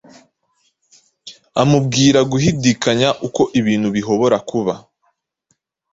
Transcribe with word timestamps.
amubwira 1.61 2.19
guhidikanya 2.31 3.09
uko 3.27 3.41
ibintu 3.59 3.87
bihobora 3.95 4.37
kuba 4.49 4.73